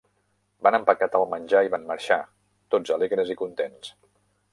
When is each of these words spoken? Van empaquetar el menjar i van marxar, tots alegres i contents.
Van 0.67 0.77
empaquetar 0.77 1.19
el 1.19 1.27
menjar 1.33 1.61
i 1.67 1.69
van 1.73 1.85
marxar, 1.91 2.19
tots 2.77 2.95
alegres 2.97 3.31
i 3.35 3.37
contents. 3.43 3.93